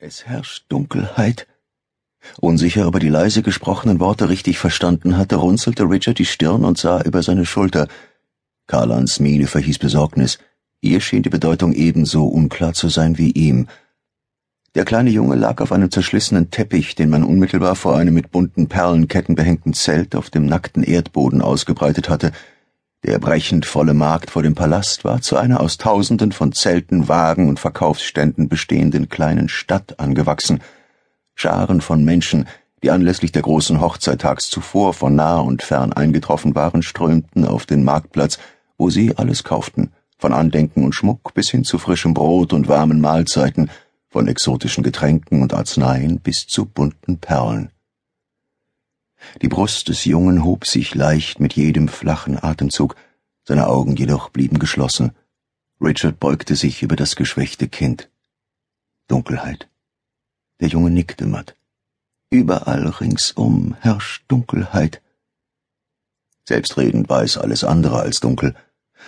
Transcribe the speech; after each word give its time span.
Es 0.00 0.26
herrscht 0.26 0.66
Dunkelheit. 0.68 1.48
Unsicher, 2.40 2.86
ob 2.86 2.94
er 2.94 3.00
die 3.00 3.08
leise 3.08 3.42
gesprochenen 3.42 3.98
Worte 3.98 4.28
richtig 4.28 4.56
verstanden 4.56 5.16
hatte, 5.16 5.34
runzelte 5.34 5.90
Richard 5.90 6.20
die 6.20 6.24
Stirn 6.24 6.64
und 6.64 6.78
sah 6.78 7.02
über 7.02 7.20
seine 7.24 7.44
Schulter. 7.44 7.88
Carlans 8.68 9.18
Miene 9.18 9.48
verhieß 9.48 9.80
Besorgnis. 9.80 10.38
Ihr 10.80 11.00
schien 11.00 11.24
die 11.24 11.30
Bedeutung 11.30 11.72
ebenso 11.72 12.28
unklar 12.28 12.74
zu 12.74 12.88
sein 12.88 13.18
wie 13.18 13.32
ihm. 13.32 13.66
Der 14.76 14.84
kleine 14.84 15.10
Junge 15.10 15.34
lag 15.34 15.60
auf 15.60 15.72
einem 15.72 15.90
zerschlissenen 15.90 16.52
Teppich, 16.52 16.94
den 16.94 17.10
man 17.10 17.24
unmittelbar 17.24 17.74
vor 17.74 17.96
einem 17.96 18.14
mit 18.14 18.30
bunten 18.30 18.68
Perlenketten 18.68 19.34
behängten 19.34 19.74
Zelt 19.74 20.14
auf 20.14 20.30
dem 20.30 20.46
nackten 20.46 20.84
Erdboden 20.84 21.42
ausgebreitet 21.42 22.08
hatte. 22.08 22.30
Der 23.04 23.20
brechend 23.20 23.64
volle 23.64 23.94
Markt 23.94 24.30
vor 24.30 24.42
dem 24.42 24.56
Palast 24.56 25.04
war 25.04 25.20
zu 25.20 25.36
einer 25.36 25.60
aus 25.60 25.78
Tausenden 25.78 26.32
von 26.32 26.52
Zelten, 26.52 27.06
Wagen 27.08 27.48
und 27.48 27.60
Verkaufsständen 27.60 28.48
bestehenden 28.48 29.08
kleinen 29.08 29.48
Stadt 29.48 30.00
angewachsen. 30.00 30.60
Scharen 31.36 31.80
von 31.80 32.04
Menschen, 32.04 32.48
die 32.82 32.90
anlässlich 32.90 33.30
der 33.30 33.42
großen 33.42 33.80
Hochzeit 33.80 34.22
tags 34.22 34.50
zuvor 34.50 34.94
von 34.94 35.14
nah 35.14 35.38
und 35.38 35.62
fern 35.62 35.92
eingetroffen 35.92 36.56
waren, 36.56 36.82
strömten 36.82 37.44
auf 37.44 37.66
den 37.66 37.84
Marktplatz, 37.84 38.38
wo 38.76 38.90
sie 38.90 39.16
alles 39.16 39.44
kauften, 39.44 39.92
von 40.18 40.32
Andenken 40.32 40.84
und 40.84 40.96
Schmuck 40.96 41.34
bis 41.34 41.50
hin 41.50 41.62
zu 41.62 41.78
frischem 41.78 42.14
Brot 42.14 42.52
und 42.52 42.66
warmen 42.66 43.00
Mahlzeiten, 43.00 43.70
von 44.08 44.26
exotischen 44.26 44.82
Getränken 44.82 45.42
und 45.42 45.54
Arzneien 45.54 46.18
bis 46.18 46.48
zu 46.48 46.64
bunten 46.64 47.18
Perlen. 47.18 47.70
Die 49.42 49.48
Brust 49.48 49.88
des 49.88 50.04
Jungen 50.04 50.44
hob 50.44 50.66
sich 50.66 50.94
leicht 50.94 51.40
mit 51.40 51.54
jedem 51.54 51.88
flachen 51.88 52.42
Atemzug, 52.42 52.96
seine 53.44 53.68
Augen 53.68 53.96
jedoch 53.96 54.30
blieben 54.30 54.58
geschlossen. 54.58 55.12
Richard 55.80 56.18
beugte 56.20 56.56
sich 56.56 56.82
über 56.82 56.96
das 56.96 57.16
geschwächte 57.16 57.68
Kind. 57.68 58.10
Dunkelheit. 59.06 59.68
Der 60.60 60.68
Junge 60.68 60.90
nickte 60.90 61.26
matt. 61.26 61.56
Überall 62.30 62.86
ringsum 62.86 63.76
herrscht 63.80 64.24
Dunkelheit. 64.28 65.00
Selbstredend 66.44 67.08
war 67.08 67.22
es 67.22 67.38
alles 67.38 67.64
andere 67.64 68.00
als 68.00 68.20
dunkel. 68.20 68.54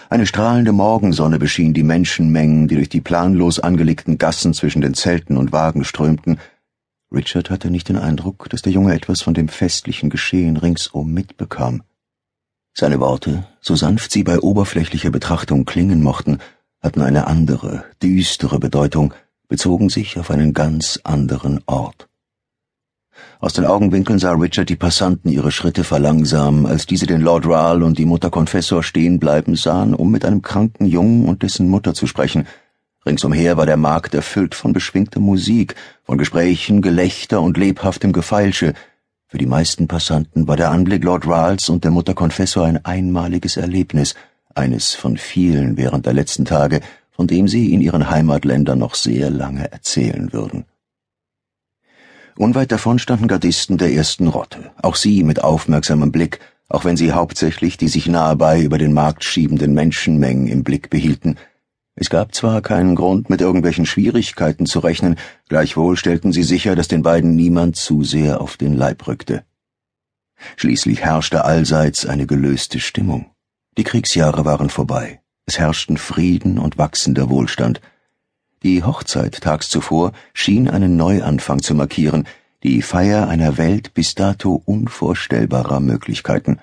Eine 0.08 0.26
strahlende 0.26 0.72
Morgensonne 0.72 1.38
beschien 1.38 1.74
die 1.74 1.82
Menschenmengen, 1.82 2.68
die 2.68 2.76
durch 2.76 2.88
die 2.88 3.00
planlos 3.00 3.58
angelegten 3.60 4.18
Gassen 4.18 4.54
zwischen 4.54 4.80
den 4.80 4.94
Zelten 4.94 5.36
und 5.36 5.52
Wagen 5.52 5.84
strömten, 5.84 6.38
Richard 7.12 7.50
hatte 7.50 7.70
nicht 7.70 7.88
den 7.88 7.96
Eindruck, 7.96 8.48
dass 8.50 8.62
der 8.62 8.72
Junge 8.72 8.94
etwas 8.94 9.20
von 9.20 9.34
dem 9.34 9.48
festlichen 9.48 10.10
Geschehen 10.10 10.56
ringsum 10.56 11.12
mitbekam. 11.12 11.82
Seine 12.72 13.00
Worte, 13.00 13.48
so 13.60 13.74
sanft 13.74 14.12
sie 14.12 14.22
bei 14.22 14.38
oberflächlicher 14.38 15.10
Betrachtung 15.10 15.64
klingen 15.64 16.02
mochten, 16.02 16.38
hatten 16.80 17.00
eine 17.00 17.26
andere, 17.26 17.84
düstere 18.00 18.60
Bedeutung, 18.60 19.12
bezogen 19.48 19.88
sich 19.88 20.18
auf 20.20 20.30
einen 20.30 20.54
ganz 20.54 21.00
anderen 21.02 21.60
Ort. 21.66 22.08
Aus 23.40 23.54
den 23.54 23.64
Augenwinkeln 23.64 24.20
sah 24.20 24.32
Richard 24.32 24.68
die 24.68 24.76
Passanten 24.76 25.30
ihre 25.30 25.50
Schritte 25.50 25.82
verlangsamen, 25.82 26.64
als 26.64 26.86
diese 26.86 27.06
den 27.06 27.22
Lord 27.22 27.44
Rahl 27.46 27.82
und 27.82 27.98
die 27.98 28.06
Mutter 28.06 28.30
Konfessor 28.30 28.84
stehen 28.84 29.18
bleiben 29.18 29.56
sahen, 29.56 29.94
um 29.94 30.12
mit 30.12 30.24
einem 30.24 30.42
kranken 30.42 30.86
Jungen 30.86 31.28
und 31.28 31.42
dessen 31.42 31.68
Mutter 31.68 31.92
zu 31.92 32.06
sprechen– 32.06 32.46
Ringsumher 33.06 33.56
war 33.56 33.64
der 33.64 33.78
Markt 33.78 34.14
erfüllt 34.14 34.54
von 34.54 34.74
beschwingter 34.74 35.20
Musik, 35.20 35.74
von 36.04 36.18
Gesprächen, 36.18 36.82
Gelächter 36.82 37.40
und 37.40 37.56
lebhaftem 37.56 38.12
Gefeilsche. 38.12 38.74
Für 39.26 39.38
die 39.38 39.46
meisten 39.46 39.88
Passanten 39.88 40.46
war 40.46 40.56
der 40.56 40.70
Anblick 40.70 41.02
Lord 41.02 41.26
Rals 41.26 41.70
und 41.70 41.84
der 41.84 41.92
Mutter 41.92 42.12
Konfessor 42.12 42.66
ein 42.66 42.84
einmaliges 42.84 43.56
Erlebnis, 43.56 44.14
eines 44.54 44.94
von 44.94 45.16
vielen 45.16 45.78
während 45.78 46.04
der 46.04 46.12
letzten 46.12 46.44
Tage, 46.44 46.80
von 47.10 47.26
dem 47.26 47.48
sie 47.48 47.72
in 47.72 47.80
ihren 47.80 48.10
Heimatländern 48.10 48.78
noch 48.78 48.94
sehr 48.94 49.30
lange 49.30 49.72
erzählen 49.72 50.32
würden. 50.34 50.66
Unweit 52.36 52.70
davon 52.70 52.98
standen 52.98 53.28
Gardisten 53.28 53.78
der 53.78 53.92
ersten 53.92 54.28
Rotte, 54.28 54.72
auch 54.82 54.96
sie 54.96 55.24
mit 55.24 55.42
aufmerksamem 55.42 56.12
Blick, 56.12 56.40
auch 56.68 56.84
wenn 56.84 56.96
sie 56.96 57.12
hauptsächlich 57.12 57.78
die 57.78 57.88
sich 57.88 58.06
nahebei 58.08 58.60
über 58.60 58.76
den 58.76 58.92
Markt 58.92 59.24
schiebenden 59.24 59.72
Menschenmengen 59.72 60.48
im 60.48 60.64
Blick 60.64 60.90
behielten– 60.90 61.36
es 62.00 62.08
gab 62.08 62.34
zwar 62.34 62.62
keinen 62.62 62.94
Grund, 62.94 63.28
mit 63.28 63.42
irgendwelchen 63.42 63.84
Schwierigkeiten 63.84 64.64
zu 64.64 64.78
rechnen, 64.78 65.16
gleichwohl 65.50 65.98
stellten 65.98 66.32
sie 66.32 66.42
sicher, 66.42 66.74
dass 66.74 66.88
den 66.88 67.02
beiden 67.02 67.36
niemand 67.36 67.76
zu 67.76 68.02
sehr 68.04 68.40
auf 68.40 68.56
den 68.56 68.74
Leib 68.74 69.06
rückte. 69.06 69.44
Schließlich 70.56 71.04
herrschte 71.04 71.44
allseits 71.44 72.06
eine 72.06 72.26
gelöste 72.26 72.80
Stimmung. 72.80 73.26
Die 73.76 73.84
Kriegsjahre 73.84 74.46
waren 74.46 74.70
vorbei. 74.70 75.20
Es 75.44 75.58
herrschten 75.58 75.98
Frieden 75.98 76.58
und 76.58 76.78
wachsender 76.78 77.28
Wohlstand. 77.28 77.82
Die 78.62 78.82
Hochzeit 78.82 79.38
tags 79.42 79.68
zuvor 79.68 80.12
schien 80.32 80.70
einen 80.70 80.96
Neuanfang 80.96 81.60
zu 81.60 81.74
markieren, 81.74 82.26
die 82.62 82.80
Feier 82.80 83.28
einer 83.28 83.58
Welt 83.58 83.92
bis 83.92 84.14
dato 84.14 84.62
unvorstellbarer 84.64 85.80
Möglichkeiten. 85.80 86.60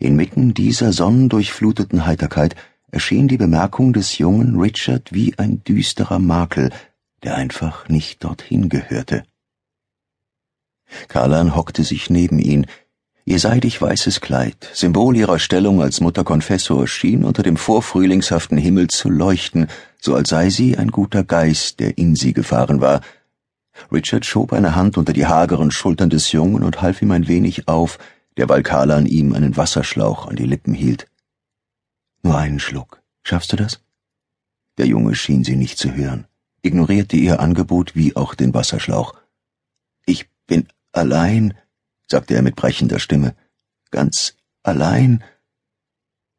Inmitten 0.00 0.54
dieser 0.54 0.92
sonnendurchfluteten 0.92 2.04
Heiterkeit 2.04 2.56
erschien 2.90 3.28
die 3.28 3.36
Bemerkung 3.36 3.92
des 3.92 4.18
jungen 4.18 4.58
Richard 4.58 5.12
wie 5.12 5.34
ein 5.38 5.62
düsterer 5.64 6.18
Makel, 6.18 6.70
der 7.22 7.36
einfach 7.36 7.88
nicht 7.88 8.24
dorthin 8.24 8.68
gehörte. 8.68 9.24
Carlan 11.08 11.54
hockte 11.54 11.84
sich 11.84 12.10
neben 12.10 12.38
ihn. 12.38 12.66
Ihr 13.24 13.38
seidig 13.38 13.82
weißes 13.82 14.22
Kleid, 14.22 14.70
Symbol 14.72 15.14
ihrer 15.14 15.38
Stellung 15.38 15.82
als 15.82 16.00
Mutter 16.00 16.24
Konfessor, 16.24 16.88
schien 16.88 17.24
unter 17.24 17.42
dem 17.42 17.58
vorfrühlingshaften 17.58 18.56
Himmel 18.56 18.88
zu 18.88 19.10
leuchten, 19.10 19.66
so 20.00 20.14
als 20.14 20.30
sei 20.30 20.48
sie 20.48 20.78
ein 20.78 20.90
guter 20.90 21.24
Geist, 21.24 21.78
der 21.80 21.98
in 21.98 22.16
sie 22.16 22.32
gefahren 22.32 22.80
war. 22.80 23.02
Richard 23.92 24.24
schob 24.24 24.54
eine 24.54 24.74
Hand 24.74 24.96
unter 24.96 25.12
die 25.12 25.26
hageren 25.26 25.70
Schultern 25.70 26.08
des 26.08 26.32
Jungen 26.32 26.62
und 26.62 26.80
half 26.80 27.02
ihm 27.02 27.10
ein 27.10 27.28
wenig 27.28 27.68
auf, 27.68 27.98
derweil 28.38 28.62
Carlan 28.62 29.04
ihm 29.04 29.34
einen 29.34 29.58
Wasserschlauch 29.58 30.26
an 30.26 30.36
die 30.36 30.46
Lippen 30.46 30.72
hielt. 30.72 31.06
Nur 32.22 32.36
einen 32.36 32.60
Schluck. 32.60 33.02
Schaffst 33.22 33.52
du 33.52 33.56
das? 33.56 33.80
Der 34.78 34.86
Junge 34.86 35.14
schien 35.14 35.44
sie 35.44 35.56
nicht 35.56 35.78
zu 35.78 35.94
hören, 35.94 36.26
ignorierte 36.62 37.16
ihr 37.16 37.40
Angebot 37.40 37.94
wie 37.94 38.16
auch 38.16 38.34
den 38.34 38.54
Wasserschlauch. 38.54 39.14
Ich 40.06 40.28
bin 40.46 40.68
allein, 40.92 41.54
sagte 42.06 42.34
er 42.34 42.42
mit 42.42 42.56
brechender 42.56 42.98
Stimme. 42.98 43.34
Ganz 43.90 44.36
allein. 44.62 45.22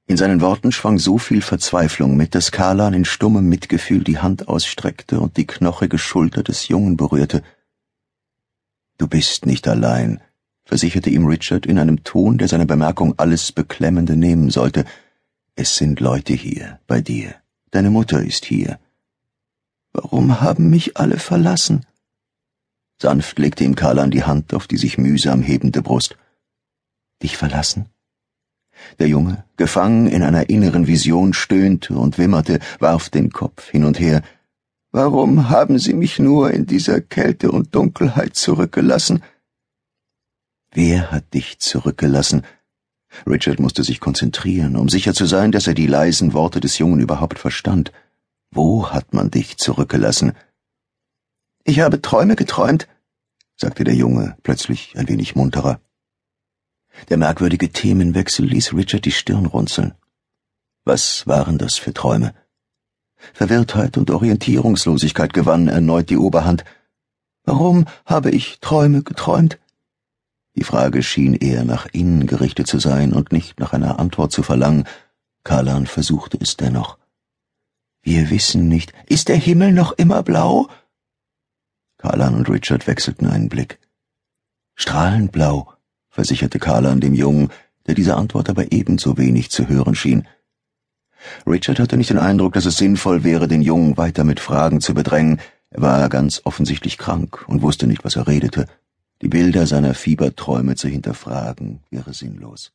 In 0.08 0.18
seinen 0.18 0.42
Worten 0.42 0.72
schwang 0.72 0.98
so 0.98 1.18
viel 1.18 1.42
Verzweiflung 1.42 2.18
mit, 2.18 2.34
dass 2.34 2.52
Karlan 2.52 2.94
in 2.94 3.06
stummem 3.06 3.48
Mitgefühl 3.48 4.04
die 4.04 4.18
Hand 4.18 4.48
ausstreckte 4.48 5.20
und 5.20 5.38
die 5.38 5.46
knochige 5.46 6.00
Schulter 6.00 6.42
des 6.42 6.68
Jungen 6.68 6.98
berührte. 6.98 7.44
Du 8.98 9.08
bist 9.08 9.46
nicht 9.46 9.68
allein, 9.68 10.22
versicherte 10.66 11.10
ihm 11.10 11.26
Richard 11.26 11.66
in 11.66 11.78
einem 11.78 12.04
Ton, 12.04 12.38
der 12.38 12.48
seine 12.48 12.66
Bemerkung 12.66 13.18
alles 13.18 13.52
Beklemmende 13.52 14.16
nehmen 14.16 14.50
sollte. 14.50 14.86
Es 15.56 15.76
sind 15.76 16.00
Leute 16.00 16.34
hier, 16.34 16.80
bei 16.88 17.02
dir. 17.02 17.36
Deine 17.72 17.90
Mutter 17.90 18.24
ist 18.24 18.46
hier. 18.46 18.80
Warum 19.92 20.42
haben 20.42 20.70
mich 20.70 20.98
alle 20.98 21.20
verlassen? 21.20 21.86
Sanft 23.02 23.40
legte 23.40 23.64
ihm 23.64 23.76
Karlan 23.76 24.12
die 24.12 24.24
Hand 24.24 24.54
auf 24.54 24.68
die 24.68 24.78
sich 24.78 24.98
mühsam 24.98 25.42
hebende 25.42 25.82
Brust. 25.82 26.18
Dich 27.22 27.38
verlassen? 27.38 27.90
Der 29.00 29.08
Junge, 29.08 29.44
gefangen 29.58 30.08
in 30.08 30.24
einer 30.24 30.50
inneren 30.50 30.88
Vision, 30.88 31.34
stöhnte 31.34 31.98
und 31.98 32.18
wimmerte, 32.18 32.60
warf 32.80 33.10
den 33.10 33.30
Kopf 33.32 33.70
hin 33.70 33.84
und 33.84 34.00
her. 34.00 34.22
Warum 34.92 35.50
haben 35.50 35.78
Sie 35.80 35.94
mich 35.94 36.20
nur 36.20 36.52
in 36.52 36.66
dieser 36.66 37.02
Kälte 37.02 37.52
und 37.52 37.76
Dunkelheit 37.76 38.36
zurückgelassen? 38.36 39.24
Wer 40.72 41.12
hat 41.12 41.34
dich 41.34 41.60
zurückgelassen? 41.60 42.44
Richard 43.26 43.60
musste 43.60 43.84
sich 43.84 44.00
konzentrieren, 44.00 44.76
um 44.76 44.90
sicher 44.90 45.14
zu 45.14 45.26
sein, 45.26 45.52
dass 45.52 45.68
er 45.68 45.74
die 45.74 45.88
leisen 45.88 46.34
Worte 46.34 46.60
des 46.60 46.78
Jungen 46.78 47.00
überhaupt 47.00 47.40
verstand. 47.40 47.92
Wo 48.52 48.90
hat 48.90 49.14
man 49.14 49.32
dich 49.32 49.58
zurückgelassen? 49.58 50.34
Ich 51.64 51.80
habe 51.80 52.02
Träume 52.02 52.36
geträumt, 52.36 52.88
sagte 53.56 53.84
der 53.84 53.96
Junge, 53.96 54.38
plötzlich 54.44 54.98
ein 54.98 55.08
wenig 55.08 55.36
munterer. 55.36 55.80
Der 57.10 57.18
merkwürdige 57.18 57.70
Themenwechsel 57.72 58.46
ließ 58.46 58.74
Richard 58.74 59.06
die 59.06 59.12
Stirn 59.12 59.46
runzeln. 59.46 59.94
Was 60.86 61.28
waren 61.28 61.58
das 61.58 61.76
für 61.76 61.94
Träume? 61.94 62.34
Verwirrtheit 63.34 63.98
und 63.98 64.10
Orientierungslosigkeit 64.12 65.34
gewannen 65.34 65.68
erneut 65.68 66.10
die 66.10 66.18
Oberhand. 66.18 66.64
Warum 67.44 67.86
habe 68.06 68.32
ich 68.32 68.60
Träume 68.60 69.04
geträumt? 69.04 69.60
Die 70.60 70.66
Frage 70.66 71.04
schien 71.04 71.36
eher 71.36 71.64
nach 71.64 71.88
innen 71.94 72.28
gerichtet 72.28 72.68
zu 72.68 72.80
sein 72.80 73.14
und 73.14 73.32
nicht 73.32 73.62
nach 73.62 73.72
einer 73.72 73.98
Antwort 73.98 74.34
zu 74.34 74.44
verlangen. 74.44 74.84
Kalan 75.46 75.88
versuchte 75.88 76.38
es 76.42 76.58
dennoch. 76.58 76.98
Wir 78.02 78.30
wissen 78.30 78.68
nicht. 78.68 78.92
Ist 79.08 79.30
der 79.30 79.38
Himmel 79.38 79.72
noch 79.72 79.94
immer 79.94 80.22
blau? 80.22 80.68
Kalan 81.98 82.36
und 82.36 82.50
Richard 82.50 82.88
wechselten 82.88 83.28
einen 83.28 83.48
Blick. 83.48 83.80
Strahlend 84.76 85.32
blau, 85.32 85.72
versicherte 86.10 86.60
Kalan 86.60 87.00
dem 87.00 87.14
Jungen, 87.14 87.54
der 87.88 87.96
diese 87.96 88.18
Antwort 88.18 88.50
aber 88.50 88.74
ebenso 88.74 89.18
wenig 89.18 89.52
zu 89.52 89.70
hören 89.70 89.96
schien. 89.96 90.28
Richard 91.48 91.80
hatte 91.80 91.96
nicht 91.96 92.10
den 92.10 92.20
Eindruck, 92.20 92.52
dass 92.52 92.66
es 92.66 92.76
sinnvoll 92.76 93.24
wäre, 93.24 93.48
den 93.48 93.62
Jungen 93.62 93.96
weiter 93.96 94.26
mit 94.26 94.42
Fragen 94.42 94.82
zu 94.82 94.94
bedrängen. 94.94 95.40
Er 95.70 95.84
war 95.84 96.10
ganz 96.10 96.42
offensichtlich 96.44 96.98
krank 96.98 97.46
und 97.48 97.62
wusste 97.62 97.88
nicht, 97.88 98.04
was 98.04 98.18
er 98.18 98.28
redete. 98.28 98.68
Die 99.22 99.28
Bilder 99.28 99.68
seiner 99.68 99.96
Fieberträume 99.96 100.76
zu 100.76 100.88
hinterfragen 100.88 101.82
wäre 101.90 102.14
sinnlos. 102.14 102.72